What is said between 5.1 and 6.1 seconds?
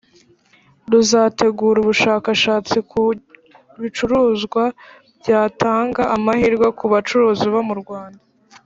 byatanga